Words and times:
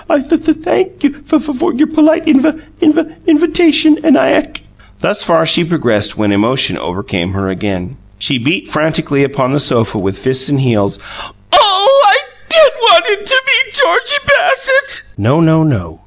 "I 0.09 0.19
thu 0.19 0.35
thank 0.37 1.03
you 1.03 1.13
fu 1.23 1.37
for 1.37 1.71
your 1.75 1.85
polite 1.85 2.25
invu 2.25 2.59
invu 2.81 3.11
invutation; 3.27 3.99
and 4.03 4.17
I 4.17 4.29
ac" 4.31 4.63
Thus 5.01 5.21
far 5.23 5.45
she 5.45 5.63
progressed 5.63 6.17
when 6.17 6.31
emotion 6.31 6.75
overcame 6.75 7.33
her 7.33 7.49
again. 7.51 7.97
She 8.17 8.39
beat 8.39 8.67
frantically 8.67 9.23
upon 9.23 9.51
the 9.51 9.59
sofa 9.59 9.99
with 9.99 10.17
fists 10.17 10.49
and 10.49 10.59
heels. 10.59 10.97
"Oh, 11.53 12.03
I 12.09 12.17
DID 12.49 12.71
want 12.81 13.05
it 13.09 13.25
to 13.27 13.41
be 13.45 13.71
Georgie 13.73 14.25
Bassett!" 14.25 15.03
"No, 15.19 15.39
no, 15.39 15.61
no!" 15.63 15.99